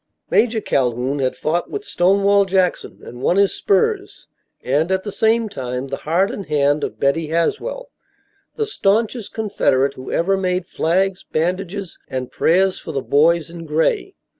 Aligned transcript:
Major 0.31 0.61
Calhoun 0.61 1.19
had 1.19 1.35
fought 1.37 1.69
with 1.69 1.85
Stonewall 1.85 2.45
Jackson 2.45 3.01
and 3.03 3.21
won 3.21 3.37
his 3.37 3.53
spurs 3.53 4.25
and 4.63 4.91
at 4.91 5.03
the 5.03 5.11
same 5.11 5.47
time 5.47 5.89
the 5.89 5.97
heart 6.09 6.31
and 6.31 6.47
hand 6.47 6.83
of 6.83 6.99
Betty 6.99 7.27
Haswell, 7.27 7.91
the 8.55 8.65
staunchest 8.65 9.31
Confederate 9.31 9.93
who 9.93 10.11
ever 10.11 10.37
made 10.37 10.65
flags, 10.65 11.23
bandages 11.31 11.99
and 12.07 12.31
prayers 12.31 12.79
for 12.79 12.91
the 12.91 13.03
boys 13.03 13.51
in 13.51 13.67
gray. 13.67 14.15